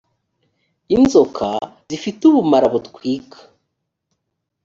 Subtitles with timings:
[0.95, 1.47] inzoka
[1.89, 3.37] zifite ubumara butwika